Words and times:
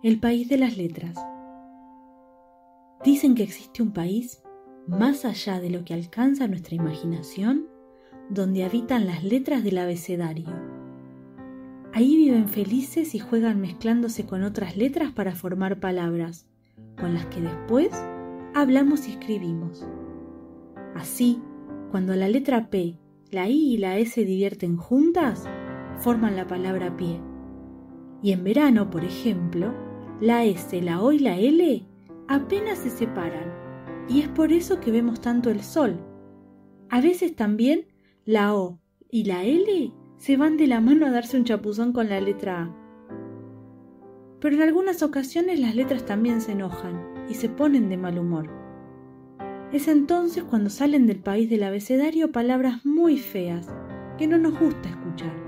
El 0.00 0.20
país 0.20 0.48
de 0.48 0.58
las 0.58 0.76
letras. 0.76 1.16
Dicen 3.02 3.34
que 3.34 3.42
existe 3.42 3.82
un 3.82 3.92
país 3.92 4.44
más 4.86 5.24
allá 5.24 5.58
de 5.58 5.70
lo 5.70 5.84
que 5.84 5.92
alcanza 5.92 6.46
nuestra 6.46 6.76
imaginación, 6.76 7.66
donde 8.30 8.62
habitan 8.62 9.06
las 9.06 9.24
letras 9.24 9.64
del 9.64 9.76
abecedario. 9.76 10.50
Ahí 11.92 12.16
viven 12.16 12.48
felices 12.48 13.16
y 13.16 13.18
juegan 13.18 13.60
mezclándose 13.60 14.24
con 14.24 14.44
otras 14.44 14.76
letras 14.76 15.10
para 15.10 15.34
formar 15.34 15.80
palabras, 15.80 16.46
con 17.00 17.14
las 17.14 17.26
que 17.26 17.40
después 17.40 17.90
hablamos 18.54 19.08
y 19.08 19.10
escribimos. 19.10 19.84
Así, 20.94 21.42
cuando 21.90 22.14
la 22.14 22.28
letra 22.28 22.70
P, 22.70 23.00
la 23.32 23.48
I 23.48 23.74
y 23.74 23.78
la 23.78 23.98
S 23.98 24.24
divierten 24.24 24.76
juntas, 24.76 25.44
forman 25.96 26.36
la 26.36 26.46
palabra 26.46 26.96
pie. 26.96 27.20
Y 28.22 28.30
en 28.30 28.44
verano, 28.44 28.90
por 28.90 29.04
ejemplo, 29.04 29.87
la 30.20 30.44
S, 30.44 30.82
la 30.82 31.00
O 31.00 31.12
y 31.12 31.20
la 31.20 31.38
L 31.38 31.86
apenas 32.26 32.78
se 32.78 32.90
separan 32.90 33.52
y 34.08 34.20
es 34.20 34.28
por 34.28 34.52
eso 34.52 34.80
que 34.80 34.90
vemos 34.90 35.20
tanto 35.20 35.50
el 35.50 35.62
sol. 35.62 36.00
A 36.90 37.00
veces 37.00 37.36
también 37.36 37.86
la 38.24 38.54
O 38.54 38.80
y 39.10 39.24
la 39.24 39.44
L 39.44 39.92
se 40.16 40.36
van 40.36 40.56
de 40.56 40.66
la 40.66 40.80
mano 40.80 41.06
a 41.06 41.10
darse 41.10 41.36
un 41.36 41.44
chapuzón 41.44 41.92
con 41.92 42.08
la 42.08 42.20
letra 42.20 42.62
A. 42.62 42.76
Pero 44.40 44.56
en 44.56 44.62
algunas 44.62 45.02
ocasiones 45.02 45.60
las 45.60 45.74
letras 45.74 46.04
también 46.04 46.40
se 46.40 46.52
enojan 46.52 47.00
y 47.28 47.34
se 47.34 47.48
ponen 47.48 47.88
de 47.88 47.96
mal 47.96 48.18
humor. 48.18 48.50
Es 49.72 49.86
entonces 49.86 50.42
cuando 50.44 50.70
salen 50.70 51.06
del 51.06 51.20
país 51.20 51.48
del 51.48 51.62
abecedario 51.62 52.32
palabras 52.32 52.84
muy 52.84 53.18
feas 53.18 53.68
que 54.16 54.26
no 54.26 54.38
nos 54.38 54.58
gusta 54.58 54.88
escuchar 54.88 55.47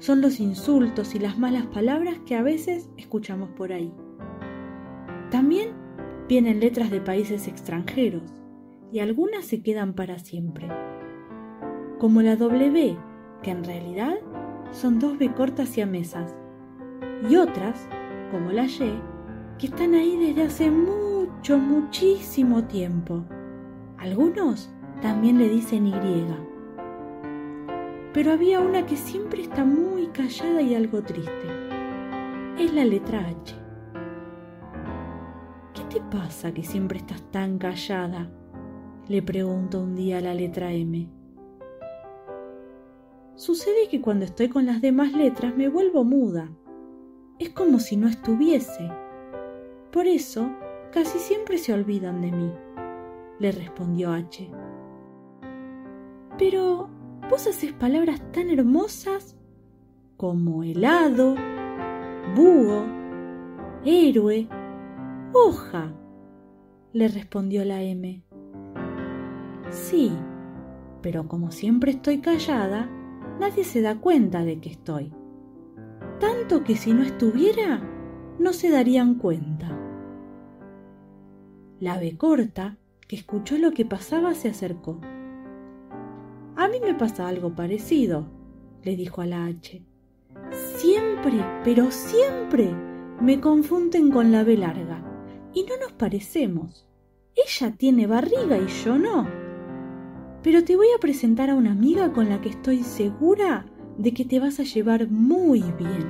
son 0.00 0.22
los 0.22 0.40
insultos 0.40 1.14
y 1.14 1.18
las 1.18 1.38
malas 1.38 1.66
palabras 1.66 2.18
que 2.26 2.34
a 2.34 2.42
veces 2.42 2.90
escuchamos 2.96 3.50
por 3.50 3.72
ahí. 3.72 3.92
También 5.30 5.68
vienen 6.28 6.58
letras 6.58 6.90
de 6.90 7.00
países 7.00 7.46
extranjeros 7.46 8.22
y 8.90 9.00
algunas 9.00 9.44
se 9.44 9.62
quedan 9.62 9.94
para 9.94 10.18
siempre, 10.18 10.68
como 11.98 12.22
la 12.22 12.34
W, 12.36 12.96
que 13.42 13.50
en 13.50 13.62
realidad 13.62 14.14
son 14.72 14.98
dos 14.98 15.18
B 15.18 15.32
cortas 15.34 15.76
y 15.76 15.82
a 15.82 15.86
mesas, 15.86 16.34
y 17.28 17.36
otras, 17.36 17.86
como 18.32 18.50
la 18.52 18.64
Y, 18.64 19.00
que 19.58 19.66
están 19.66 19.94
ahí 19.94 20.16
desde 20.16 20.44
hace 20.44 20.70
mucho, 20.70 21.58
muchísimo 21.58 22.64
tiempo. 22.64 23.24
Algunos 23.98 24.74
también 25.02 25.38
le 25.38 25.48
dicen 25.48 25.86
Y 25.86 25.92
pero 28.12 28.32
había 28.32 28.60
una 28.60 28.86
que 28.86 28.96
siempre 28.96 29.42
está 29.42 29.64
muy 29.64 30.08
callada 30.08 30.60
y 30.62 30.74
algo 30.74 31.02
triste. 31.02 31.46
Es 32.58 32.72
la 32.74 32.84
letra 32.84 33.20
H. 33.20 33.54
¿Qué 35.74 35.82
te 35.84 36.00
pasa 36.00 36.52
que 36.52 36.62
siempre 36.62 36.98
estás 36.98 37.22
tan 37.30 37.58
callada? 37.58 38.30
le 39.08 39.22
preguntó 39.22 39.80
un 39.80 39.96
día 39.96 40.20
la 40.20 40.34
letra 40.34 40.72
M. 40.72 41.08
Sucede 43.34 43.88
que 43.90 44.00
cuando 44.00 44.24
estoy 44.24 44.48
con 44.48 44.66
las 44.66 44.80
demás 44.80 45.12
letras 45.12 45.56
me 45.56 45.68
vuelvo 45.68 46.04
muda. 46.04 46.48
Es 47.40 47.50
como 47.50 47.80
si 47.80 47.96
no 47.96 48.06
estuviese. 48.06 48.88
Por 49.90 50.06
eso 50.06 50.50
casi 50.92 51.18
siempre 51.18 51.58
se 51.58 51.72
olvidan 51.72 52.20
de 52.20 52.30
mí, 52.30 52.52
le 53.40 53.50
respondió 53.50 54.12
H. 54.12 54.48
Pero 56.38 56.88
vos 57.30 57.46
haces 57.46 57.72
palabras 57.72 58.20
tan 58.32 58.50
hermosas 58.50 59.36
como 60.16 60.64
helado, 60.64 61.36
búho, 62.34 62.84
héroe, 63.84 64.48
hoja, 65.32 65.94
le 66.92 67.06
respondió 67.06 67.64
la 67.64 67.82
M. 67.82 68.24
Sí, 69.70 70.12
pero 71.02 71.28
como 71.28 71.52
siempre 71.52 71.92
estoy 71.92 72.18
callada, 72.18 72.90
nadie 73.38 73.62
se 73.62 73.80
da 73.80 73.94
cuenta 74.00 74.44
de 74.44 74.60
que 74.60 74.70
estoy. 74.70 75.12
Tanto 76.18 76.64
que 76.64 76.74
si 76.74 76.92
no 76.92 77.04
estuviera, 77.04 77.80
no 78.40 78.52
se 78.52 78.70
darían 78.70 79.14
cuenta. 79.14 79.78
La 81.78 81.96
B 81.96 82.18
corta, 82.18 82.76
que 83.06 83.14
escuchó 83.14 83.56
lo 83.56 83.70
que 83.70 83.86
pasaba, 83.86 84.34
se 84.34 84.48
acercó. 84.48 85.00
Mí 86.70 86.78
me 86.80 86.94
pasa 86.94 87.26
algo 87.26 87.52
parecido, 87.52 88.26
le 88.84 88.94
dijo 88.94 89.20
a 89.22 89.26
la 89.26 89.46
H. 89.46 89.82
Siempre, 90.52 91.44
pero 91.64 91.90
siempre 91.90 92.72
me 93.20 93.40
confunden 93.40 94.12
con 94.12 94.30
la 94.30 94.44
B 94.44 94.56
larga 94.56 95.04
y 95.52 95.64
no 95.64 95.76
nos 95.78 95.92
parecemos. 95.92 96.86
Ella 97.34 97.74
tiene 97.76 98.06
barriga 98.06 98.56
y 98.56 98.68
yo 98.84 98.98
no. 98.98 99.26
Pero 100.44 100.62
te 100.62 100.76
voy 100.76 100.86
a 100.96 101.00
presentar 101.00 101.50
a 101.50 101.56
una 101.56 101.72
amiga 101.72 102.12
con 102.12 102.28
la 102.28 102.40
que 102.40 102.50
estoy 102.50 102.84
segura 102.84 103.66
de 103.98 104.14
que 104.14 104.24
te 104.24 104.38
vas 104.38 104.60
a 104.60 104.64
llevar 104.64 105.10
muy 105.10 105.60
bien. 105.60 106.06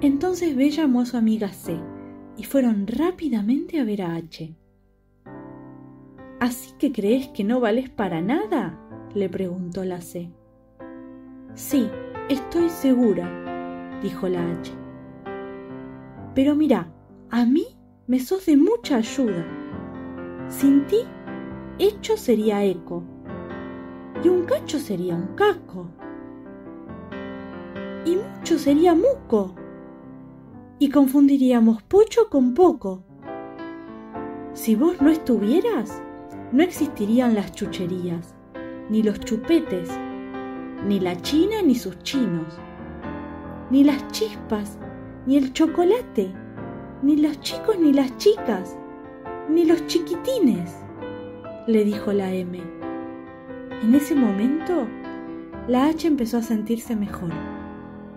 Entonces 0.00 0.56
B 0.56 0.68
llamó 0.70 1.02
a 1.02 1.06
su 1.06 1.16
amiga 1.16 1.52
C 1.52 1.78
y 2.36 2.42
fueron 2.42 2.88
rápidamente 2.88 3.78
a 3.78 3.84
ver 3.84 4.02
a 4.02 4.16
H. 4.16 4.52
¿Así 6.40 6.72
que 6.78 6.90
crees 6.90 7.28
que 7.28 7.44
no 7.44 7.60
vales 7.60 7.88
para 7.88 8.20
nada? 8.20 8.82
Le 9.16 9.30
preguntó 9.30 9.82
la 9.82 10.02
C. 10.02 10.30
Sí, 11.54 11.88
estoy 12.28 12.68
segura, 12.68 13.98
dijo 14.02 14.28
la 14.28 14.42
H. 14.52 14.72
Pero 16.34 16.54
mira, 16.54 16.92
a 17.30 17.46
mí 17.46 17.66
me 18.06 18.20
sos 18.20 18.44
de 18.44 18.58
mucha 18.58 18.96
ayuda. 18.96 19.46
Sin 20.48 20.86
ti, 20.86 20.98
hecho 21.78 22.18
sería 22.18 22.62
eco, 22.62 23.02
y 24.22 24.28
un 24.28 24.44
cacho 24.44 24.78
sería 24.78 25.14
un 25.14 25.28
casco, 25.34 25.88
y 28.04 28.16
mucho 28.16 28.58
sería 28.58 28.94
muco, 28.94 29.54
y 30.78 30.90
confundiríamos 30.90 31.82
pocho 31.82 32.28
con 32.28 32.52
poco. 32.52 33.02
Si 34.52 34.76
vos 34.76 35.00
no 35.00 35.08
estuvieras, 35.08 36.02
no 36.52 36.62
existirían 36.62 37.34
las 37.34 37.52
chucherías, 37.52 38.35
ni 38.88 39.02
los 39.02 39.18
chupetes, 39.20 39.90
ni 40.86 41.00
la 41.00 41.20
china 41.20 41.62
ni 41.62 41.74
sus 41.74 41.98
chinos, 42.00 42.58
ni 43.70 43.82
las 43.82 44.06
chispas, 44.08 44.78
ni 45.26 45.36
el 45.36 45.52
chocolate, 45.52 46.32
ni 47.02 47.16
los 47.16 47.40
chicos 47.40 47.78
ni 47.78 47.92
las 47.92 48.16
chicas, 48.18 48.76
ni 49.50 49.64
los 49.64 49.86
chiquitines, 49.86 50.76
le 51.66 51.84
dijo 51.84 52.12
la 52.12 52.32
M. 52.32 52.60
En 53.82 53.94
ese 53.94 54.14
momento, 54.14 54.86
la 55.68 55.86
H 55.86 56.06
empezó 56.06 56.38
a 56.38 56.42
sentirse 56.42 56.94
mejor 56.94 57.32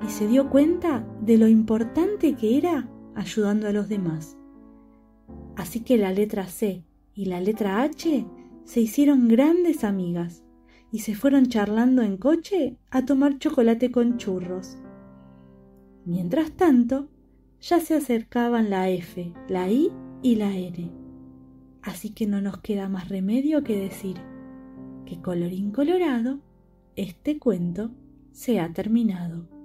y 0.06 0.10
se 0.10 0.28
dio 0.28 0.50
cuenta 0.50 1.04
de 1.22 1.38
lo 1.38 1.48
importante 1.48 2.36
que 2.36 2.58
era 2.58 2.88
ayudando 3.16 3.68
a 3.68 3.72
los 3.72 3.90
demás. 3.90 4.38
Así 5.56 5.82
que 5.82 5.98
la 5.98 6.12
letra 6.12 6.46
C 6.46 6.86
y 7.14 7.26
la 7.26 7.42
letra 7.42 7.82
H 7.82 8.26
se 8.64 8.80
hicieron 8.80 9.28
grandes 9.28 9.84
amigas 9.84 10.44
y 10.92 11.00
se 11.00 11.16
fueron 11.16 11.48
charlando 11.48 12.02
en 12.02 12.18
coche 12.18 12.78
a 12.90 13.06
tomar 13.06 13.38
chocolate 13.38 13.92
con 13.92 14.18
churros. 14.18 14.78
Mientras 16.06 16.52
tanto, 16.52 17.10
ya 17.62 17.80
se 17.80 17.96
acercaban 17.96 18.70
la 18.70 18.90
F, 18.90 19.34
la 19.48 19.70
I 19.70 19.92
y 20.22 20.36
la 20.36 20.56
N. 20.56 20.92
Así 21.82 22.10
que 22.12 22.28
no 22.28 22.42
nos 22.42 22.60
queda 22.60 22.90
más 22.90 23.10
remedio 23.10 23.64
que 23.64 23.78
decir 23.78 24.18
que 25.06 25.22
colorín 25.22 25.72
colorado, 25.72 26.40
este 26.96 27.40
cuento 27.40 27.92
se 28.32 28.60
ha 28.60 28.72
terminado. 28.74 29.59